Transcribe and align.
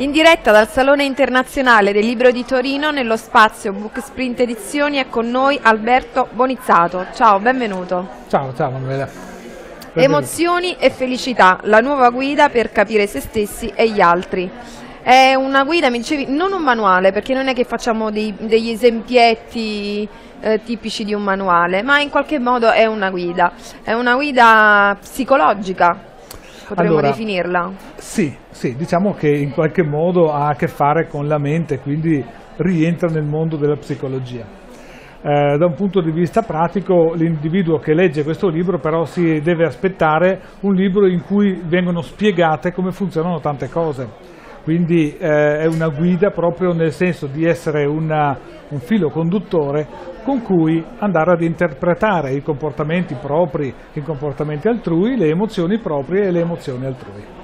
In 0.00 0.12
diretta 0.12 0.50
dal 0.50 0.66
Salone 0.66 1.04
Internazionale 1.04 1.92
del 1.92 2.06
Libro 2.06 2.30
di 2.30 2.42
Torino, 2.46 2.90
nello 2.90 3.18
spazio 3.18 3.70
Book 3.74 4.00
Sprint 4.00 4.40
Edizioni, 4.40 4.96
è 4.96 5.10
con 5.10 5.28
noi 5.28 5.60
Alberto 5.60 6.26
Bonizzato. 6.32 7.08
Ciao, 7.14 7.38
benvenuto. 7.38 8.08
Ciao, 8.30 8.54
ciao 8.54 8.70
Manuela. 8.70 9.06
Emozioni 9.92 10.74
e 10.78 10.88
felicità, 10.88 11.58
la 11.64 11.80
nuova 11.80 12.08
guida 12.08 12.48
per 12.48 12.72
capire 12.72 13.06
se 13.06 13.20
stessi 13.20 13.70
e 13.74 13.90
gli 13.90 14.00
altri. 14.00 14.50
È 15.02 15.34
una 15.34 15.64
guida, 15.64 15.90
mi 15.90 15.98
dicevi, 15.98 16.24
non 16.28 16.54
un 16.54 16.62
manuale, 16.62 17.12
perché 17.12 17.34
non 17.34 17.48
è 17.48 17.52
che 17.52 17.64
facciamo 17.64 18.10
dei, 18.10 18.34
degli 18.38 18.70
esempietti 18.70 20.08
eh, 20.40 20.62
tipici 20.64 21.04
di 21.04 21.12
un 21.12 21.22
manuale, 21.22 21.82
ma 21.82 22.00
in 22.00 22.08
qualche 22.08 22.38
modo 22.38 22.70
è 22.70 22.86
una 22.86 23.10
guida. 23.10 23.52
È 23.82 23.92
una 23.92 24.14
guida 24.14 24.96
psicologica, 24.98 26.08
potremmo 26.70 26.98
allora, 26.98 27.08
definirla. 27.08 27.72
Sì, 27.96 28.34
sì, 28.50 28.76
diciamo 28.76 29.12
che 29.12 29.28
in 29.28 29.50
qualche 29.50 29.82
modo 29.82 30.32
ha 30.32 30.48
a 30.48 30.54
che 30.54 30.68
fare 30.68 31.08
con 31.08 31.26
la 31.26 31.38
mente, 31.38 31.80
quindi 31.80 32.24
rientra 32.58 33.08
nel 33.08 33.24
mondo 33.24 33.56
della 33.56 33.76
psicologia. 33.76 34.44
Eh, 35.22 35.56
da 35.58 35.66
un 35.66 35.74
punto 35.74 36.00
di 36.00 36.12
vista 36.12 36.42
pratico 36.42 37.12
l'individuo 37.12 37.78
che 37.78 37.92
legge 37.92 38.24
questo 38.24 38.48
libro 38.48 38.78
però 38.78 39.04
si 39.04 39.40
deve 39.42 39.66
aspettare 39.66 40.40
un 40.60 40.72
libro 40.72 41.06
in 41.06 41.20
cui 41.20 41.60
vengono 41.62 42.00
spiegate 42.00 42.72
come 42.72 42.90
funzionano 42.90 43.38
tante 43.38 43.68
cose 43.68 44.08
quindi 44.62 45.16
eh, 45.16 45.58
è 45.58 45.66
una 45.66 45.88
guida 45.88 46.30
proprio 46.30 46.72
nel 46.72 46.92
senso 46.92 47.26
di 47.26 47.46
essere 47.46 47.84
una, 47.84 48.38
un 48.68 48.78
filo 48.78 49.10
conduttore 49.10 49.86
con 50.22 50.42
cui 50.42 50.84
andare 50.98 51.32
ad 51.32 51.42
interpretare 51.42 52.32
i 52.32 52.42
comportamenti 52.42 53.14
propri, 53.14 53.72
i 53.94 54.02
comportamenti 54.02 54.68
altrui, 54.68 55.16
le 55.16 55.28
emozioni 55.28 55.78
proprie 55.78 56.26
e 56.26 56.30
le 56.30 56.40
emozioni 56.40 56.86
altrui. 56.86 57.38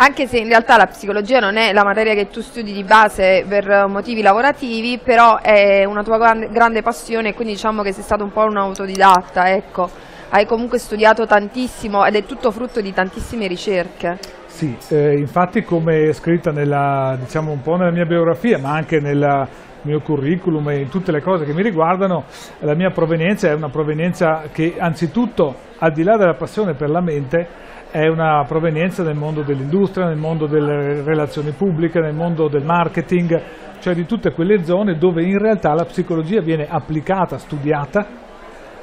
Anche 0.00 0.28
se 0.28 0.38
in 0.38 0.46
realtà 0.46 0.76
la 0.76 0.86
psicologia 0.86 1.40
non 1.40 1.56
è 1.56 1.72
la 1.72 1.82
materia 1.82 2.14
che 2.14 2.28
tu 2.28 2.40
studi 2.40 2.72
di 2.72 2.84
base 2.84 3.44
per 3.48 3.86
motivi 3.88 4.22
lavorativi, 4.22 5.00
però 5.02 5.40
è 5.40 5.84
una 5.84 6.04
tua 6.04 6.18
grande, 6.18 6.82
passione 6.82 7.30
e 7.30 7.34
quindi 7.34 7.54
diciamo 7.54 7.82
che 7.82 7.90
sei 7.90 8.04
stato 8.04 8.22
un 8.22 8.30
po' 8.30 8.44
un 8.44 8.58
autodidatta, 8.58 9.50
ecco. 9.50 9.90
Hai 10.28 10.46
comunque 10.46 10.78
studiato 10.78 11.26
tantissimo 11.26 12.04
ed 12.04 12.14
è 12.14 12.22
tutto 12.22 12.52
frutto 12.52 12.80
di 12.80 12.92
tantissime 12.92 13.48
ricerche. 13.48 14.18
Sì, 14.58 14.76
eh, 14.88 15.16
infatti 15.16 15.62
come 15.62 16.08
è 16.08 16.12
scritta 16.12 16.50
nella, 16.50 17.16
diciamo 17.16 17.52
un 17.52 17.60
po' 17.60 17.76
nella 17.76 17.92
mia 17.92 18.04
biografia, 18.04 18.58
ma 18.58 18.72
anche 18.72 18.98
nel 18.98 19.46
mio 19.82 20.00
curriculum 20.00 20.68
e 20.70 20.80
in 20.80 20.88
tutte 20.88 21.12
le 21.12 21.20
cose 21.20 21.44
che 21.44 21.54
mi 21.54 21.62
riguardano, 21.62 22.24
la 22.62 22.74
mia 22.74 22.90
provenienza 22.90 23.48
è 23.48 23.54
una 23.54 23.68
provenienza 23.68 24.48
che 24.50 24.74
anzitutto, 24.76 25.54
al 25.78 25.92
di 25.92 26.02
là 26.02 26.16
della 26.16 26.34
passione 26.34 26.74
per 26.74 26.90
la 26.90 27.00
mente, 27.00 27.46
è 27.92 28.08
una 28.08 28.42
provenienza 28.48 29.04
nel 29.04 29.14
mondo 29.14 29.42
dell'industria, 29.42 30.06
nel 30.06 30.18
mondo 30.18 30.48
delle 30.48 31.04
relazioni 31.04 31.52
pubbliche, 31.52 32.00
nel 32.00 32.16
mondo 32.16 32.48
del 32.48 32.64
marketing, 32.64 33.40
cioè 33.78 33.94
di 33.94 34.06
tutte 34.06 34.32
quelle 34.32 34.64
zone 34.64 34.98
dove 34.98 35.22
in 35.22 35.38
realtà 35.38 35.72
la 35.72 35.84
psicologia 35.84 36.40
viene 36.40 36.66
applicata, 36.68 37.38
studiata 37.38 38.04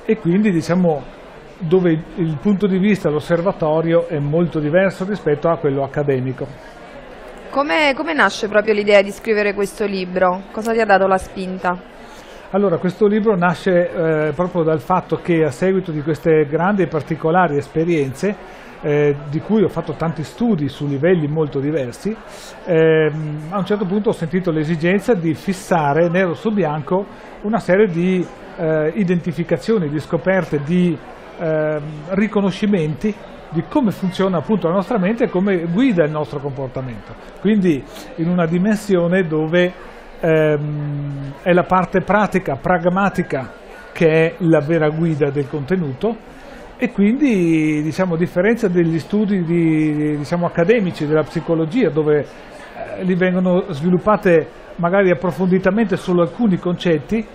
e 0.06 0.18
quindi 0.20 0.52
diciamo 0.52 1.04
dove 1.58 1.92
il 2.16 2.38
punto 2.42 2.68
di 2.68 2.78
vista, 2.78 3.10
l'osservatorio 3.10 4.08
è 4.08 4.20
molto 4.20 4.60
diverso 4.60 5.06
rispetto 5.06 5.50
a 5.50 5.58
quello 5.58 5.84
accademico. 5.84 6.48
Come, 7.50 7.94
come 7.96 8.14
nasce 8.14 8.48
proprio 8.50 8.74
l'idea 8.74 9.02
di 9.02 9.12
scrivere 9.12 9.54
questo 9.54 9.86
libro? 9.86 10.44
Cosa 10.52 10.74
ti 10.74 10.82
ha 10.82 10.86
dato 10.86 11.08
la 11.08 11.18
spinta? 11.18 11.94
Allora, 12.52 12.78
questo 12.78 13.08
libro 13.08 13.36
nasce 13.36 13.90
eh, 14.28 14.32
proprio 14.34 14.64
dal 14.64 14.80
fatto 14.80 15.18
che 15.22 15.44
a 15.44 15.52
seguito 15.52 15.92
di 15.92 16.02
queste 16.02 16.46
grandi 16.46 16.84
e 16.84 16.88
particolari 16.88 17.58
esperienze, 17.58 18.36
eh, 18.82 19.16
di 19.30 19.40
cui 19.40 19.64
ho 19.64 19.68
fatto 19.68 19.94
tanti 19.94 20.24
studi 20.24 20.68
su 20.70 20.86
livelli 20.86 21.28
molto 21.28 21.60
diversi, 21.60 22.16
eh, 22.66 23.12
a 23.50 23.58
un 23.58 23.66
certo 23.66 23.86
punto 23.86 24.10
ho 24.10 24.14
sentito 24.14 24.52
l'esigenza 24.52 25.14
di 25.14 25.34
fissare 25.34 26.08
nero 26.10 26.34
su 26.34 26.52
bianco 26.52 27.06
una 27.42 27.60
serie 27.60 27.88
di 27.88 28.26
eh, 28.58 28.92
identificazioni, 28.96 29.90
di 29.90 30.00
scoperte, 30.00 30.62
di 30.64 30.98
eh, 31.38 31.82
riconoscimenti 32.10 33.14
di 33.50 33.64
come 33.70 33.92
funziona 33.92 34.38
appunto 34.38 34.68
la 34.68 34.74
nostra 34.74 34.98
mente 34.98 35.26
e 35.26 35.30
come 35.30 35.66
guida 35.66 36.04
il 36.04 36.12
nostro 36.12 36.40
comportamento. 36.40 37.14
Quindi 37.40 37.82
in 38.16 38.28
una 38.28 38.46
dimensione 38.46 39.24
dove 39.24 39.72
ehm, 40.20 41.34
è 41.42 41.54
la 41.54 41.64
parte 41.64 42.02
pratica, 42.02 42.56
pragmatica, 42.56 43.52
che 43.94 44.08
è 44.08 44.36
la 44.40 44.60
vera 44.60 44.90
guida 44.90 45.30
del 45.30 45.48
contenuto 45.48 46.34
e 46.78 46.92
quindi 46.92 47.82
diciamo, 47.82 48.16
a 48.16 48.18
differenza 48.18 48.68
degli 48.68 49.00
studi 49.00 49.44
di, 49.44 50.18
diciamo, 50.18 50.46
accademici 50.46 51.08
della 51.08 51.24
psicologia 51.24 51.90
dove 51.90 52.20
eh, 52.20 53.04
li 53.04 53.16
vengono 53.16 53.64
sviluppate 53.70 54.64
magari 54.76 55.10
approfonditamente 55.10 55.96
solo 55.96 56.22
alcuni 56.22 56.58
concetti, 56.58 57.26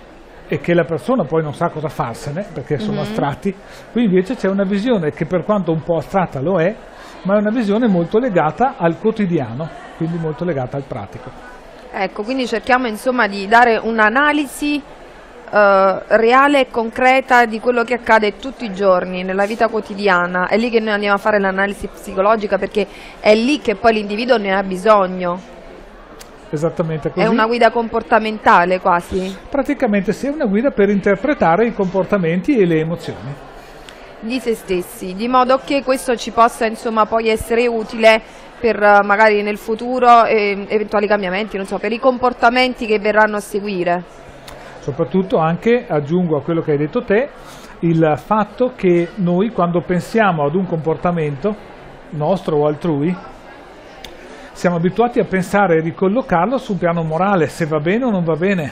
e 0.51 0.59
che 0.59 0.73
la 0.73 0.83
persona 0.83 1.23
poi 1.23 1.41
non 1.41 1.53
sa 1.53 1.69
cosa 1.69 1.87
farsene 1.87 2.45
perché 2.53 2.77
sono 2.77 2.97
mm-hmm. 2.97 3.01
astratti, 3.03 3.55
qui 3.93 4.03
invece 4.03 4.35
c'è 4.35 4.49
una 4.49 4.65
visione 4.65 5.11
che 5.11 5.25
per 5.25 5.45
quanto 5.45 5.71
un 5.71 5.81
po' 5.81 5.95
astratta 5.95 6.41
lo 6.41 6.59
è, 6.59 6.75
ma 7.23 7.35
è 7.35 7.37
una 7.37 7.51
visione 7.51 7.87
molto 7.87 8.19
legata 8.19 8.75
al 8.77 8.97
quotidiano, 8.99 9.69
quindi 9.95 10.17
molto 10.17 10.43
legata 10.43 10.75
al 10.75 10.83
pratico. 10.83 11.31
Ecco, 11.93 12.23
quindi 12.23 12.47
cerchiamo 12.47 12.87
insomma 12.87 13.27
di 13.27 13.47
dare 13.47 13.79
un'analisi 13.81 14.99
Uh, 15.51 15.99
reale 16.07 16.61
e 16.61 16.67
concreta 16.71 17.43
di 17.43 17.59
quello 17.59 17.83
che 17.83 17.95
accade 17.95 18.37
tutti 18.37 18.63
i 18.63 18.71
giorni 18.71 19.23
nella 19.23 19.45
vita 19.45 19.67
quotidiana. 19.67 20.47
È 20.47 20.55
lì 20.55 20.69
che 20.69 20.79
noi 20.79 20.93
andiamo 20.93 21.15
a 21.15 21.17
fare 21.17 21.41
l'analisi 21.41 21.87
psicologica 21.87 22.57
perché 22.57 22.87
è 23.19 23.35
lì 23.35 23.59
che 23.59 23.75
poi 23.75 23.95
l'individuo 23.95 24.37
ne 24.37 24.55
ha 24.55 24.63
bisogno. 24.63 25.37
Esattamente 26.53 27.11
così. 27.11 27.25
È 27.25 27.29
una 27.29 27.45
guida 27.45 27.71
comportamentale 27.71 28.81
quasi? 28.81 29.35
Praticamente 29.49 30.11
sì, 30.11 30.27
è 30.27 30.29
una 30.29 30.45
guida 30.45 30.71
per 30.71 30.89
interpretare 30.89 31.65
i 31.65 31.73
comportamenti 31.73 32.57
e 32.57 32.65
le 32.65 32.79
emozioni. 32.79 33.33
Di 34.19 34.37
se 34.39 34.53
stessi, 34.53 35.15
di 35.15 35.29
modo 35.29 35.61
che 35.63 35.81
questo 35.81 36.15
ci 36.17 36.31
possa 36.31 36.65
insomma 36.65 37.05
poi 37.05 37.29
essere 37.29 37.67
utile 37.67 38.21
per 38.59 38.81
eh, 38.83 38.99
magari 39.03 39.41
nel 39.41 39.57
futuro 39.57 40.25
eh, 40.25 40.65
eventuali 40.67 41.07
cambiamenti, 41.07 41.55
non 41.55 41.65
so, 41.65 41.79
per 41.79 41.93
i 41.93 41.99
comportamenti 41.99 42.85
che 42.85 42.99
verranno 42.99 43.37
a 43.37 43.39
seguire. 43.39 44.03
Soprattutto 44.79 45.37
anche, 45.37 45.85
aggiungo 45.87 46.37
a 46.37 46.41
quello 46.41 46.61
che 46.61 46.71
hai 46.71 46.77
detto 46.77 47.03
te, 47.03 47.29
il 47.79 48.19
fatto 48.23 48.73
che 48.75 49.09
noi 49.15 49.51
quando 49.51 49.81
pensiamo 49.81 50.43
ad 50.43 50.53
un 50.53 50.65
comportamento 50.65 51.55
nostro 52.09 52.57
o 52.57 52.67
altrui, 52.67 53.15
siamo 54.53 54.75
abituati 54.75 55.19
a 55.19 55.25
pensare 55.25 55.77
e 55.77 55.81
ricollocarlo 55.81 56.57
su 56.57 56.73
un 56.73 56.77
piano 56.77 57.03
morale, 57.03 57.47
se 57.47 57.65
va 57.65 57.79
bene 57.79 58.05
o 58.05 58.11
non 58.11 58.23
va 58.23 58.35
bene. 58.35 58.71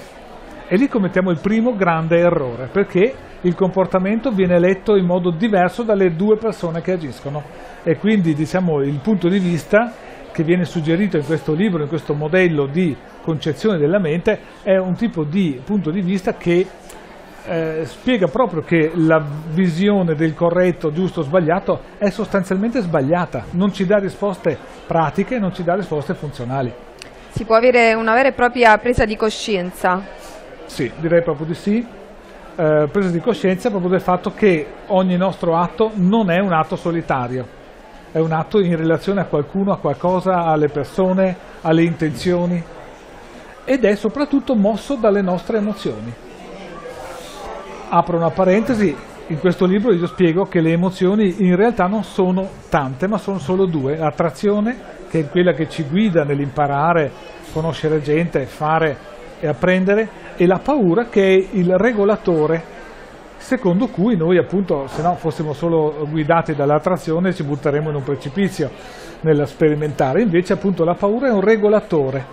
E 0.67 0.75
lì 0.75 0.87
commettiamo 0.87 1.31
il 1.31 1.39
primo 1.39 1.75
grande 1.75 2.19
errore, 2.19 2.69
perché 2.71 3.13
il 3.41 3.55
comportamento 3.55 4.31
viene 4.31 4.59
letto 4.59 4.95
in 4.95 5.05
modo 5.05 5.31
diverso 5.31 5.83
dalle 5.83 6.15
due 6.15 6.37
persone 6.37 6.81
che 6.81 6.91
agiscono. 6.91 7.41
E 7.83 7.97
quindi 7.97 8.33
diciamo, 8.33 8.81
il 8.81 8.99
punto 9.01 9.29
di 9.29 9.39
vista 9.39 9.91
che 10.31 10.43
viene 10.43 10.65
suggerito 10.65 11.17
in 11.17 11.25
questo 11.25 11.53
libro, 11.53 11.81
in 11.81 11.89
questo 11.89 12.13
modello 12.13 12.67
di 12.67 12.95
concezione 13.21 13.77
della 13.77 13.99
mente, 13.99 14.39
è 14.61 14.77
un 14.77 14.93
tipo 14.93 15.23
di 15.23 15.59
punto 15.63 15.89
di 15.89 16.01
vista 16.01 16.35
che 16.35 16.67
eh, 17.45 17.81
spiega 17.85 18.27
proprio 18.27 18.61
che 18.61 18.91
la 18.93 19.23
visione 19.51 20.15
del 20.15 20.33
corretto, 20.33 20.91
giusto 20.91 21.21
o 21.21 21.23
sbagliato 21.23 21.81
è 21.97 22.09
sostanzialmente 22.09 22.81
sbagliata, 22.81 23.45
non 23.51 23.73
ci 23.73 23.85
dà 23.85 23.97
risposte 23.97 24.57
pratiche, 24.85 25.39
non 25.39 25.53
ci 25.53 25.63
dà 25.63 25.75
risposte 25.75 26.13
funzionali. 26.13 26.73
Si 27.29 27.45
può 27.45 27.55
avere 27.55 27.93
una 27.93 28.13
vera 28.13 28.29
e 28.29 28.33
propria 28.33 28.77
presa 28.77 29.05
di 29.05 29.15
coscienza? 29.15 30.01
Sì, 30.65 30.91
direi 30.97 31.21
proprio 31.23 31.45
di 31.45 31.53
sì. 31.53 31.85
Eh, 32.55 32.89
presa 32.91 33.09
di 33.09 33.19
coscienza 33.19 33.69
proprio 33.69 33.91
del 33.91 34.01
fatto 34.01 34.33
che 34.33 34.67
ogni 34.87 35.15
nostro 35.15 35.55
atto 35.55 35.91
non 35.93 36.29
è 36.29 36.39
un 36.39 36.51
atto 36.51 36.75
solitario, 36.75 37.47
è 38.11 38.19
un 38.19 38.33
atto 38.33 38.59
in 38.59 38.75
relazione 38.75 39.21
a 39.21 39.25
qualcuno, 39.25 39.71
a 39.71 39.77
qualcosa, 39.77 40.43
alle 40.43 40.67
persone, 40.67 41.35
alle 41.61 41.83
intenzioni 41.83 42.61
ed 43.63 43.85
è 43.85 43.95
soprattutto 43.95 44.55
mosso 44.55 44.95
dalle 44.95 45.21
nostre 45.21 45.57
emozioni 45.57 46.27
apro 47.89 48.17
una 48.17 48.29
parentesi, 48.29 48.95
in 49.27 49.39
questo 49.39 49.65
libro 49.65 49.93
io 49.93 50.07
spiego 50.07 50.45
che 50.45 50.61
le 50.61 50.71
emozioni 50.71 51.43
in 51.43 51.55
realtà 51.55 51.87
non 51.87 52.03
sono 52.03 52.47
tante, 52.69 53.07
ma 53.07 53.17
sono 53.17 53.39
solo 53.39 53.65
due. 53.65 53.97
L'attrazione, 53.97 54.77
che 55.09 55.21
è 55.21 55.29
quella 55.29 55.53
che 55.53 55.67
ci 55.69 55.83
guida 55.83 56.23
nell'imparare, 56.23 57.11
conoscere 57.51 58.01
gente, 58.01 58.45
fare 58.45 58.97
e 59.39 59.47
apprendere, 59.47 60.07
e 60.35 60.45
la 60.45 60.59
paura 60.59 61.05
che 61.05 61.27
è 61.27 61.47
il 61.51 61.77
regolatore 61.77 62.77
secondo 63.37 63.87
cui 63.87 64.17
noi 64.17 64.37
appunto 64.37 64.87
se 64.87 65.01
no 65.01 65.15
fossimo 65.15 65.53
solo 65.53 66.05
guidati 66.09 66.53
dall'attrazione 66.53 67.33
ci 67.33 67.43
butteremmo 67.43 67.89
in 67.89 67.95
un 67.95 68.03
precipizio 68.03 68.69
nella 69.21 69.45
sperimentare, 69.45 70.21
invece 70.21 70.53
appunto 70.53 70.83
la 70.83 70.93
paura 70.93 71.27
è 71.27 71.31
un 71.31 71.41
regolatore 71.41 72.25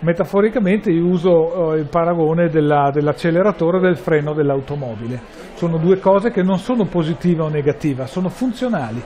Metaforicamente 0.00 0.90
io 0.90 1.06
uso 1.06 1.72
eh, 1.72 1.78
il 1.78 1.88
paragone 1.88 2.48
della, 2.48 2.90
dell'acceleratore 2.92 3.78
e 3.78 3.80
del 3.80 3.96
freno 3.96 4.34
dell'automobile. 4.34 5.20
Sono 5.54 5.78
due 5.78 5.98
cose 5.98 6.30
che 6.30 6.42
non 6.42 6.58
sono 6.58 6.84
positive 6.84 7.42
o 7.42 7.48
negative, 7.48 8.06
sono 8.06 8.28
funzionali. 8.28 9.02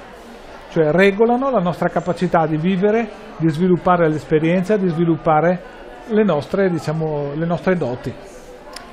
cioè 0.71 0.93
regolano 0.93 1.51
la 1.51 1.59
nostra 1.59 1.89
capacità 1.89 2.47
di 2.47 2.57
vivere, 2.57 3.09
di 3.39 3.49
sviluppare 3.49 4.09
l'esperienza, 4.09 4.77
di 4.77 4.89
sviluppare 4.89 5.61
le 6.09 6.25
nostre, 6.25 6.71
diciamo, 6.71 7.33
le 7.35 7.47
nostre 7.47 7.77
doti. 7.77 8.13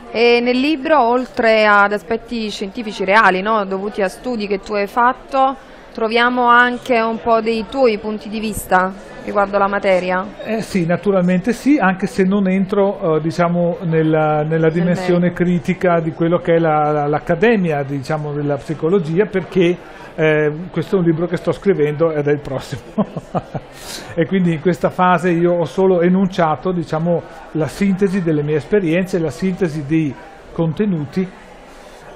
E 0.09 0.39
nel 0.41 0.57
libro, 0.57 0.99
oltre 0.99 1.65
ad 1.65 1.91
aspetti 1.91 2.49
scientifici 2.49 3.05
reali, 3.05 3.41
no, 3.41 3.63
dovuti 3.65 4.01
a 4.01 4.07
studi 4.07 4.47
che 4.47 4.59
tu 4.59 4.73
hai 4.73 4.87
fatto, 4.87 5.55
troviamo 5.97 6.45
anche 6.45 6.99
un 6.99 7.19
po' 7.19 7.41
dei 7.41 7.65
tuoi 7.67 7.97
punti 7.97 8.29
di 8.29 8.39
vista 8.39 8.93
riguardo 9.25 9.57
la 9.57 9.67
materia? 9.67 10.27
Eh 10.43 10.61
sì, 10.61 10.85
naturalmente 10.85 11.53
sì, 11.53 11.79
anche 11.79 12.05
se 12.05 12.21
non 12.21 12.47
entro 12.47 13.15
eh, 13.15 13.19
diciamo, 13.19 13.77
nella, 13.81 14.43
nella, 14.43 14.69
dimensione 14.69 15.33
critica 15.33 15.99
di 15.99 16.11
quello 16.11 16.37
che 16.37 16.53
è 16.53 16.59
l'accademia 16.59 17.81
diciamo, 17.81 18.31
della 18.31 18.57
psicologia, 18.57 19.25
perché 19.25 19.75
eh, 20.13 20.51
questo 20.69 20.97
è 20.97 20.99
un 20.99 21.05
libro 21.05 21.25
che 21.25 21.37
sto 21.37 21.51
scrivendo 21.51 22.11
ed 22.11 22.27
è 22.27 22.31
il 22.31 22.41
prossimo. 22.41 23.03
e 24.13 24.27
quindi 24.27 24.53
in 24.53 24.61
questa 24.61 24.91
fase 24.91 25.31
io 25.31 25.53
ho 25.53 25.65
solo 25.65 26.01
enunciato 26.01 26.71
diciamo, 26.71 27.23
la 27.53 27.67
sintesi 27.67 28.21
delle 28.21 28.43
mie 28.43 28.57
esperienze, 28.57 29.17
la 29.17 29.31
sintesi 29.31 29.83
dei 29.87 30.13
contenuti 30.51 31.27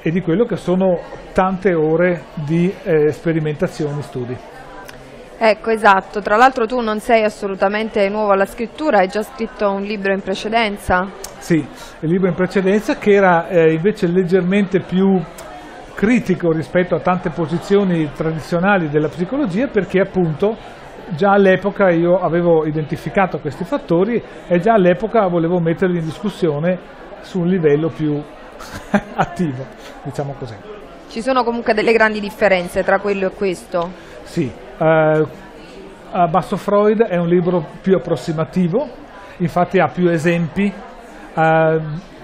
e 0.01 0.11
di 0.11 0.21
quello 0.21 0.45
che 0.45 0.55
sono 0.55 0.99
tante 1.33 1.73
ore 1.73 2.23
di 2.33 2.73
eh, 2.83 3.11
sperimentazioni 3.11 3.99
e 3.99 4.01
studi. 4.01 4.37
Ecco, 5.37 5.71
esatto. 5.71 6.21
Tra 6.21 6.35
l'altro 6.35 6.65
tu 6.67 6.79
non 6.81 6.99
sei 6.99 7.23
assolutamente 7.23 8.07
nuovo 8.09 8.31
alla 8.31 8.45
scrittura, 8.45 8.99
hai 8.99 9.07
già 9.07 9.23
scritto 9.23 9.71
un 9.71 9.81
libro 9.81 10.13
in 10.13 10.21
precedenza. 10.21 11.09
Sì, 11.39 11.55
il 11.55 12.09
libro 12.09 12.27
in 12.27 12.35
precedenza 12.35 12.97
che 12.97 13.11
era 13.11 13.47
eh, 13.47 13.73
invece 13.73 14.05
leggermente 14.05 14.81
più 14.81 15.19
critico 15.95 16.51
rispetto 16.51 16.95
a 16.95 16.99
tante 16.99 17.31
posizioni 17.31 18.09
tradizionali 18.13 18.89
della 18.89 19.07
psicologia 19.07 19.67
perché 19.67 19.99
appunto 19.99 20.55
già 21.15 21.31
all'epoca 21.31 21.89
io 21.89 22.19
avevo 22.19 22.65
identificato 22.65 23.39
questi 23.39 23.63
fattori 23.63 24.21
e 24.47 24.59
già 24.59 24.73
all'epoca 24.73 25.27
volevo 25.27 25.59
metterli 25.59 25.97
in 25.97 26.03
discussione 26.03 26.79
su 27.21 27.39
un 27.39 27.47
livello 27.47 27.89
più 27.89 28.21
attivo, 29.15 29.65
diciamo 30.03 30.35
così. 30.37 30.55
Ci 31.09 31.21
sono 31.21 31.43
comunque 31.43 31.73
delle 31.73 31.91
grandi 31.91 32.19
differenze 32.19 32.83
tra 32.83 32.99
quello 32.99 33.27
e 33.27 33.31
questo? 33.31 33.91
Sì, 34.23 34.51
Uh, 34.81 36.27
Basso 36.27 36.57
Freud 36.57 37.03
è 37.03 37.17
un 37.17 37.27
libro 37.27 37.63
più 37.81 37.95
approssimativo, 37.95 38.89
infatti 39.37 39.79
ha 39.79 39.87
più 39.87 40.09
esempi. 40.09 40.73
Uh, 41.33 41.79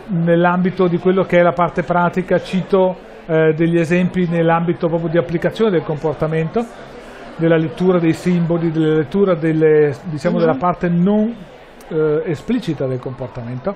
nell'ambito 0.08 0.88
di 0.88 0.98
quello 0.98 1.24
che 1.24 1.38
è 1.38 1.42
la 1.42 1.52
parte 1.52 1.84
pratica 1.84 2.42
cito 2.42 2.98
uh, 3.26 3.54
degli 3.54 3.78
esempi 3.78 4.28
nell'ambito 4.28 4.88
proprio 4.88 5.10
di 5.10 5.18
applicazione 5.18 5.70
del 5.70 5.84
comportamento, 5.84 6.66
della 7.36 7.58
lettura 7.58 8.00
dei 8.00 8.14
simboli, 8.14 8.72
della 8.72 8.96
lettura 8.96 9.36
delle, 9.36 9.96
diciamo, 10.04 10.36
mm 10.36 10.38
-hmm. 10.38 10.46
della 10.46 10.58
parte 10.58 10.90
non 10.90 11.36
esplicita 12.26 12.86
del 12.86 13.00
comportamento. 13.00 13.76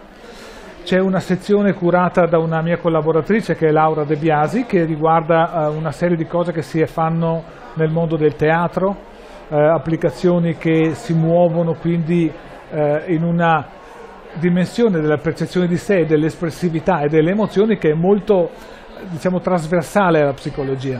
C'è 0.83 0.99
una 0.99 1.19
sezione 1.19 1.73
curata 1.73 2.25
da 2.25 2.39
una 2.39 2.61
mia 2.61 2.77
collaboratrice 2.77 3.55
che 3.55 3.67
è 3.67 3.71
Laura 3.71 4.03
De 4.03 4.15
Biasi 4.15 4.65
che 4.65 4.83
riguarda 4.83 5.71
una 5.73 5.91
serie 5.91 6.17
di 6.17 6.25
cose 6.25 6.51
che 6.51 6.63
si 6.63 6.83
fanno 6.85 7.43
nel 7.75 7.89
mondo 7.89 8.17
del 8.17 8.35
teatro, 8.35 8.97
eh, 9.49 9.55
applicazioni 9.55 10.57
che 10.57 10.93
si 10.95 11.13
muovono 11.13 11.75
quindi 11.75 12.29
eh, 12.71 13.03
in 13.07 13.23
una 13.23 13.65
dimensione 14.33 14.99
della 14.99 15.17
percezione 15.17 15.67
di 15.67 15.77
sé, 15.77 16.05
dell'espressività 16.05 17.01
e 17.01 17.09
delle 17.09 17.31
emozioni 17.31 17.77
che 17.77 17.91
è 17.91 17.93
molto 17.93 18.49
diciamo, 19.09 19.39
trasversale 19.39 20.21
alla 20.21 20.33
psicologia. 20.33 20.99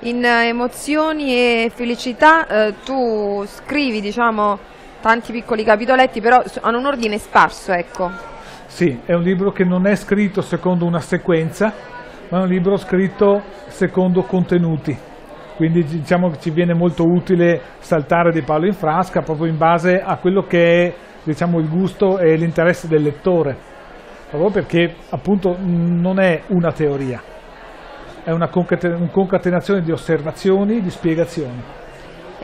In 0.00 0.18
uh, 0.18 0.44
emozioni 0.44 1.32
e 1.32 1.72
felicità 1.74 2.46
uh, 2.48 2.74
tu 2.84 3.44
scrivi 3.46 4.00
diciamo, 4.00 4.58
tanti 5.00 5.32
piccoli 5.32 5.64
capitoletti 5.64 6.20
però 6.20 6.42
hanno 6.60 6.78
un 6.78 6.86
ordine 6.86 7.18
sparso. 7.18 7.72
Ecco. 7.72 8.31
Sì, 8.72 8.98
è 9.04 9.12
un 9.12 9.20
libro 9.20 9.50
che 9.50 9.64
non 9.64 9.86
è 9.86 9.94
scritto 9.94 10.40
secondo 10.40 10.86
una 10.86 10.98
sequenza, 10.98 11.74
ma 12.30 12.38
è 12.38 12.42
un 12.44 12.48
libro 12.48 12.78
scritto 12.78 13.42
secondo 13.66 14.22
contenuti. 14.22 14.96
Quindi 15.56 15.84
diciamo 15.84 16.30
che 16.30 16.38
ci 16.38 16.50
viene 16.50 16.72
molto 16.72 17.04
utile 17.04 17.60
saltare 17.80 18.32
di 18.32 18.40
palo 18.40 18.64
in 18.64 18.72
frasca 18.72 19.20
proprio 19.20 19.46
in 19.46 19.58
base 19.58 20.00
a 20.00 20.16
quello 20.16 20.44
che 20.44 20.86
è 20.86 20.94
diciamo, 21.22 21.58
il 21.58 21.68
gusto 21.68 22.18
e 22.18 22.34
l'interesse 22.34 22.88
del 22.88 23.02
lettore, 23.02 23.58
proprio 24.30 24.50
perché 24.50 24.94
appunto 25.10 25.54
non 25.60 26.18
è 26.18 26.40
una 26.46 26.72
teoria, 26.72 27.20
è 28.24 28.30
una 28.30 28.48
concatenazione 28.48 29.82
di 29.82 29.92
osservazioni, 29.92 30.80
di 30.80 30.88
spiegazioni. 30.88 31.62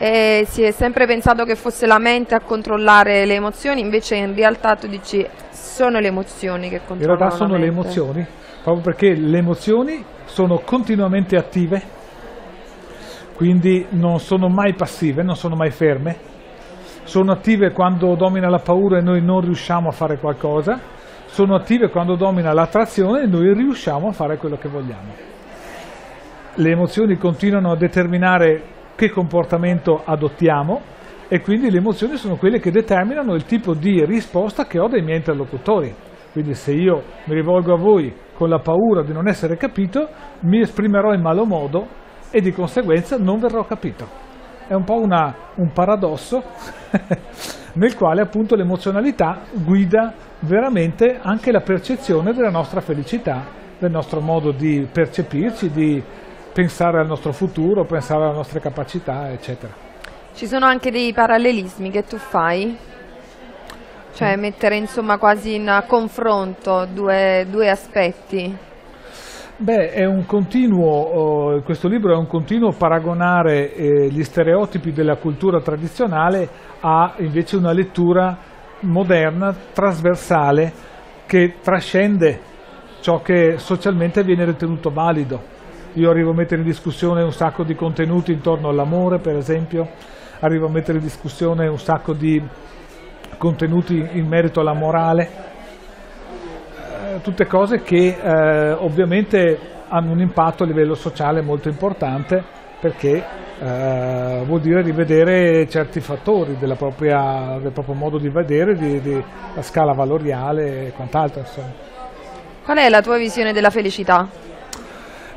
E 0.01 0.45
si 0.47 0.63
è 0.63 0.71
sempre 0.71 1.05
pensato 1.05 1.43
che 1.43 1.55
fosse 1.55 1.85
la 1.85 1.99
mente 1.99 2.33
a 2.33 2.39
controllare 2.39 3.25
le 3.25 3.33
emozioni, 3.33 3.81
invece 3.81 4.15
in 4.15 4.33
realtà 4.33 4.75
tu 4.75 4.87
dici 4.87 5.27
sono 5.51 5.99
le 5.99 6.07
emozioni 6.07 6.69
che 6.69 6.79
controllano. 6.85 7.11
In 7.11 7.17
realtà 7.17 7.35
sono 7.35 7.57
le 7.57 7.65
emozioni, 7.65 8.25
proprio 8.63 8.81
perché 8.81 9.13
le 9.13 9.37
emozioni 9.37 10.03
sono 10.23 10.61
continuamente 10.63 11.35
attive 11.35 11.97
quindi 13.39 13.85
non 13.91 14.19
sono 14.19 14.49
mai 14.49 14.73
passive, 14.73 15.23
non 15.23 15.37
sono 15.37 15.55
mai 15.55 15.71
ferme, 15.71 16.17
sono 17.03 17.31
attive 17.31 17.71
quando 17.71 18.13
domina 18.15 18.49
la 18.49 18.59
paura 18.59 18.97
e 18.97 19.01
noi 19.01 19.21
non 19.21 19.39
riusciamo 19.39 19.87
a 19.87 19.91
fare 19.93 20.17
qualcosa, 20.17 20.77
sono 21.25 21.55
attive 21.55 21.87
quando 21.87 22.17
domina 22.17 22.51
l'attrazione 22.51 23.21
e 23.21 23.27
noi 23.27 23.53
riusciamo 23.53 24.09
a 24.09 24.11
fare 24.11 24.35
quello 24.35 24.57
che 24.57 24.67
vogliamo. 24.67 25.13
Le 26.53 26.69
emozioni 26.69 27.15
continuano 27.15 27.71
a 27.71 27.77
determinare 27.77 28.61
che 28.99 29.11
comportamento 29.11 30.01
adottiamo 30.03 30.81
e 31.29 31.39
quindi 31.39 31.71
le 31.71 31.77
emozioni 31.77 32.17
sono 32.17 32.35
quelle 32.35 32.59
che 32.59 32.69
determinano 32.69 33.33
il 33.33 33.45
tipo 33.45 33.73
di 33.73 34.03
risposta 34.03 34.65
che 34.65 34.77
ho 34.77 34.89
dai 34.89 35.01
miei 35.01 35.19
interlocutori. 35.19 35.95
Quindi 36.33 36.53
se 36.53 36.73
io 36.73 37.03
mi 37.23 37.33
rivolgo 37.33 37.73
a 37.73 37.77
voi 37.77 38.13
con 38.33 38.49
la 38.49 38.59
paura 38.59 39.01
di 39.03 39.13
non 39.13 39.29
essere 39.29 39.55
capito, 39.55 40.09
mi 40.41 40.59
esprimerò 40.59 41.13
in 41.13 41.21
malo 41.21 41.45
modo 41.45 41.87
e 42.29 42.41
di 42.41 42.51
conseguenza 42.51 43.17
non 43.17 43.39
verrò 43.39 43.63
capito. 43.63 44.05
È 44.67 44.73
un 44.73 44.83
po' 44.83 44.99
una, 44.99 45.33
un 45.55 45.71
paradosso 45.71 46.43
nel 47.75 47.95
quale 47.95 48.19
appunto 48.19 48.55
l'emozionalità 48.55 49.43
guida 49.63 50.13
veramente 50.41 51.19
anche 51.21 51.53
la 51.53 51.61
percezione 51.61 52.33
della 52.33 52.51
nostra 52.51 52.81
felicità, 52.81 53.45
del 53.79 53.91
nostro 53.91 54.19
modo 54.19 54.51
di 54.51 54.85
percepirci, 54.91 55.71
di 55.71 56.03
pensare 56.53 56.99
al 56.99 57.07
nostro 57.07 57.31
futuro, 57.31 57.85
pensare 57.85 58.23
alle 58.23 58.35
nostre 58.35 58.59
capacità, 58.59 59.29
eccetera. 59.31 59.73
Ci 60.33 60.47
sono 60.47 60.65
anche 60.65 60.91
dei 60.91 61.13
parallelismi 61.13 61.89
che 61.89 62.03
tu 62.03 62.17
fai? 62.17 62.77
Cioè 64.13 64.35
mm. 64.35 64.39
mettere 64.39 64.75
insomma 64.75 65.17
quasi 65.17 65.55
in 65.55 65.83
confronto 65.87 66.85
due, 66.91 67.45
due 67.49 67.69
aspetti? 67.69 68.57
Beh, 69.57 69.91
è 69.91 70.05
un 70.05 70.25
continuo, 70.25 71.55
uh, 71.55 71.63
questo 71.63 71.89
libro 71.89 72.13
è 72.13 72.17
un 72.17 72.27
continuo 72.27 72.71
paragonare 72.71 73.73
eh, 73.73 74.07
gli 74.09 74.23
stereotipi 74.23 74.93
della 74.93 75.17
cultura 75.17 75.59
tradizionale 75.59 76.47
a 76.79 77.15
invece 77.17 77.57
una 77.57 77.73
lettura 77.73 78.37
moderna, 78.81 79.53
trasversale, 79.73 80.71
che 81.25 81.55
trascende 81.61 82.39
ciò 83.01 83.21
che 83.21 83.57
socialmente 83.57 84.23
viene 84.23 84.45
ritenuto 84.45 84.89
valido. 84.91 85.57
Io 85.93 86.09
arrivo 86.09 86.31
a 86.31 86.33
mettere 86.35 86.61
in 86.61 86.67
discussione 86.67 87.23
un 87.23 87.31
sacco 87.31 87.63
di 87.63 87.75
contenuti 87.75 88.31
intorno 88.31 88.69
all'amore, 88.69 89.19
per 89.19 89.35
esempio, 89.35 89.87
arrivo 90.39 90.67
a 90.67 90.69
mettere 90.69 90.99
in 90.99 91.03
discussione 91.03 91.67
un 91.67 91.79
sacco 91.79 92.13
di 92.13 92.41
contenuti 93.37 94.07
in 94.13 94.27
merito 94.27 94.59
alla 94.59 94.73
morale, 94.73 95.29
tutte 97.21 97.47
cose 97.47 97.81
che 97.81 98.17
eh, 98.21 98.71
ovviamente 98.71 99.57
hanno 99.87 100.11
un 100.11 100.19
impatto 100.19 100.63
a 100.63 100.65
livello 100.67 100.95
sociale 100.95 101.41
molto 101.41 101.69
importante 101.69 102.43
perché 102.79 103.23
eh, 103.59 104.43
vuol 104.45 104.61
dire 104.61 104.81
rivedere 104.81 105.67
certi 105.67 105.99
fattori 105.99 106.55
propria, 106.77 107.57
del 107.61 107.71
proprio 107.71 107.95
modo 107.95 108.17
di 108.17 108.29
vedere, 108.29 108.75
di, 108.75 109.01
di, 109.01 109.23
la 109.55 109.61
scala 109.61 109.93
valoriale 109.93 110.87
e 110.87 110.91
quant'altro. 110.91 111.43
Qual 112.63 112.77
è 112.77 112.87
la 112.89 113.01
tua 113.01 113.17
visione 113.17 113.51
della 113.51 113.69
felicità? 113.69 114.48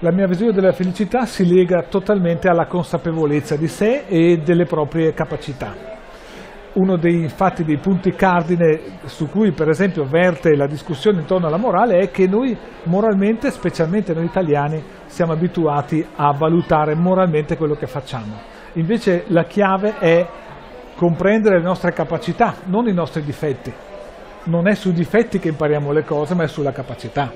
La 0.03 0.11
mia 0.11 0.27
visione 0.27 0.53
della 0.53 0.73
felicità 0.73 1.27
si 1.27 1.47
lega 1.47 1.85
totalmente 1.89 2.49
alla 2.49 2.67
consapevolezza 2.67 3.55
di 3.57 3.69
sé 3.69 4.03
e 4.09 4.39
delle 4.39 4.65
proprie 4.65 5.15
capacità 5.15 5.91
uno 6.75 6.97
dei, 6.97 7.21
infatti, 7.21 7.65
dei 7.65 7.79
punti 7.79 8.13
cardine 8.13 8.81
su 9.05 9.29
cui 9.29 9.53
per 9.53 9.69
esempio 9.69 10.05
verte 10.05 10.57
la 10.57 10.67
discussione 10.67 11.21
intorno 11.21 11.47
alla 11.47 11.59
morale 11.59 11.99
è 11.99 12.11
che 12.11 12.27
noi 12.27 12.57
moralmente, 12.85 13.51
specialmente 13.51 14.15
noi 14.15 14.25
italiani, 14.25 14.83
siamo 15.07 15.33
abituati 15.33 16.05
a 16.17 16.33
valutare 16.33 16.95
moralmente 16.95 17.57
quello 17.57 17.75
che 17.75 17.87
facciamo. 17.87 18.35
Invece 18.75 19.25
la 19.29 19.45
chiave 19.45 19.99
è 19.99 20.27
comprendere 20.97 21.59
le 21.59 21.65
nostre 21.65 21.93
capacità, 21.93 22.55
non 22.65 22.89
i 22.89 22.95
nostri 22.95 23.23
difetti. 23.23 23.73
Non 24.45 24.67
è 24.67 24.75
sui 24.75 24.93
difetti 24.93 25.39
che 25.39 25.49
impariamo 25.49 25.93
le 25.93 26.05
cose, 26.05 26.35
ma 26.35 26.45
è 26.45 26.49
sulla 26.49 26.73
capacità. 26.73 27.31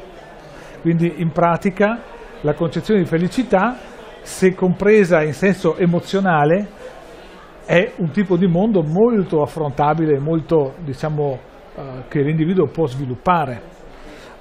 Quindi 0.80 1.14
in 1.18 1.30
pratica 1.30 2.00
la 2.42 2.54
concezione 2.54 3.00
di 3.00 3.06
felicità 3.06 3.76
se 4.26 4.54
compresa 4.54 5.22
in 5.22 5.32
senso 5.32 5.76
emozionale, 5.76 6.66
è 7.64 7.92
un 7.98 8.10
tipo 8.10 8.36
di 8.36 8.48
mondo 8.48 8.82
molto 8.82 9.40
affrontabile, 9.40 10.18
molto, 10.18 10.74
diciamo, 10.84 11.38
eh, 11.76 11.82
che 12.08 12.22
l'individuo 12.22 12.66
può 12.66 12.86
sviluppare. 12.86 13.74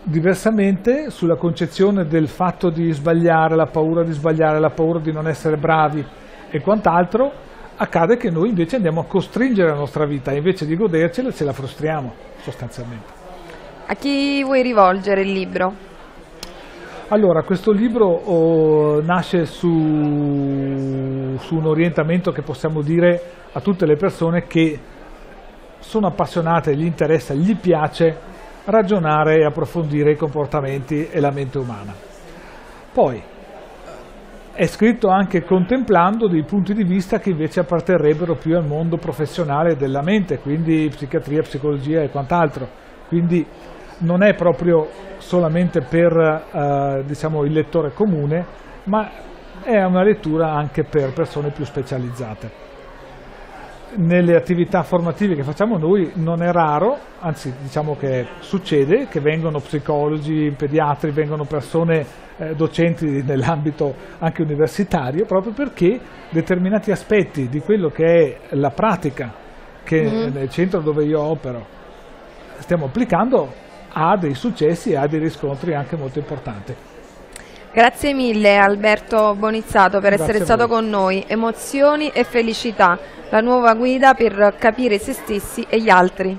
Diversamente, 0.01 1.11
sulla 1.11 1.35
concezione 1.35 2.05
del 2.05 2.27
fatto 2.27 2.71
di 2.71 2.91
sbagliare, 2.91 3.55
la 3.55 3.67
paura 3.67 4.03
di 4.03 4.11
sbagliare, 4.11 4.59
la 4.59 4.71
paura 4.71 4.99
di 4.99 5.11
non 5.11 5.27
essere 5.27 5.55
bravi 5.57 6.03
e 6.49 6.61
quant'altro, 6.61 7.31
accade 7.75 8.17
che 8.17 8.31
noi 8.31 8.49
invece 8.49 8.77
andiamo 8.77 9.01
a 9.01 9.05
costringere 9.05 9.69
la 9.69 9.77
nostra 9.77 10.05
vita, 10.05 10.31
invece 10.31 10.65
di 10.65 10.75
godercela 10.75 11.31
ce 11.31 11.43
la 11.43 11.53
frustriamo 11.53 12.13
sostanzialmente. 12.37 13.13
A 13.85 13.93
chi 13.93 14.43
vuoi 14.43 14.63
rivolgere 14.63 15.21
il 15.21 15.31
libro? 15.31 15.93
Allora, 17.09 17.43
questo 17.43 17.71
libro 17.71 18.07
oh, 18.07 19.00
nasce 19.00 19.45
su, 19.45 19.69
su, 21.38 21.55
un 21.55 21.65
orientamento 21.67 22.31
che 22.31 22.41
possiamo 22.41 22.81
dire 22.81 23.21
a 23.51 23.62
tutte 23.62 23.85
le 23.85 23.95
persone 23.95 24.47
che 24.47 24.79
sono 25.77 26.07
appassionate, 26.07 26.75
gli 26.75 26.83
interessa, 26.83 27.35
gli 27.35 27.55
piace 27.57 28.17
ragionare 28.65 29.35
e 29.35 29.45
approfondire 29.45 30.13
i 30.13 30.15
comportamenti 30.15 31.07
e 31.07 31.19
la 31.19 31.29
mente 31.29 31.59
umana. 31.59 31.93
Poi 32.91 33.21
è 34.53 34.65
scritto 34.65 35.07
anche 35.07 35.43
contemplando 35.43 36.27
dei 36.27 36.43
punti 36.43 36.74
di 36.74 36.83
vista 36.83 37.19
che 37.19 37.29
invece 37.29 37.59
apparterrebbero 37.59 38.33
più 38.33 38.57
al 38.57 38.65
mondo 38.65 38.97
professionale 38.97 39.75
della 39.75 40.01
mente, 40.01 40.39
quindi 40.39 40.88
psichiatria, 40.89 41.43
psicologia 41.43 42.01
e 42.01 42.09
quant'altro. 42.09 42.67
Quindi 43.07 43.45
non 43.99 44.23
è 44.23 44.33
proprio 44.33 44.87
solamente 45.17 45.81
per 45.81 46.13
eh, 46.13 47.03
diciamo, 47.05 47.43
il 47.43 47.53
lettore 47.53 47.91
comune, 47.91 48.45
ma 48.85 49.09
è 49.63 49.81
una 49.83 50.03
lettura 50.03 50.53
anche 50.53 50.83
per 50.83 51.13
persone 51.13 51.49
più 51.49 51.65
specializzate 51.65 52.63
nelle 53.97 54.35
attività 54.35 54.83
formative 54.83 55.35
che 55.35 55.43
facciamo 55.43 55.77
noi 55.77 56.11
non 56.15 56.41
è 56.41 56.51
raro, 56.51 56.97
anzi 57.19 57.53
diciamo 57.61 57.95
che 57.95 58.25
succede, 58.39 59.07
che 59.07 59.19
vengono 59.19 59.59
psicologi, 59.59 60.53
pediatri, 60.55 61.11
vengono 61.11 61.45
persone 61.45 62.05
eh, 62.37 62.55
docenti 62.55 63.23
nell'ambito 63.23 63.93
anche 64.19 64.41
universitario, 64.41 65.25
proprio 65.25 65.53
perché 65.53 65.99
determinati 66.29 66.91
aspetti 66.91 67.47
di 67.47 67.59
quello 67.59 67.89
che 67.89 68.05
è 68.49 68.55
la 68.55 68.71
pratica 68.71 69.33
che 69.83 70.03
mm. 70.03 70.33
nel 70.33 70.49
centro 70.49 70.81
dove 70.81 71.05
io 71.05 71.21
opero 71.21 71.65
stiamo 72.57 72.85
applicando 72.85 73.63
ha 73.97 74.17
dei 74.17 74.35
successi 74.35 74.91
e 74.91 74.97
ha 74.97 75.07
dei 75.07 75.19
riscontri 75.19 75.73
anche 75.73 75.95
molto 75.95 76.19
importanti. 76.19 76.75
Grazie 77.71 78.13
mille 78.13 78.57
Alberto 78.57 79.35
Bonizzato 79.35 79.99
per 79.99 80.13
Grazie 80.13 80.23
essere 80.23 80.45
stato 80.45 80.67
con 80.67 80.87
noi. 80.89 81.23
Emozioni 81.27 82.09
e 82.09 82.23
felicità, 82.23 82.97
la 83.29 83.41
nuova 83.41 83.73
guida 83.73 84.13
per 84.13 84.55
capire 84.57 84.97
se 84.97 85.13
stessi 85.13 85.65
e 85.67 85.81
gli 85.81 85.89
altri. 85.89 86.37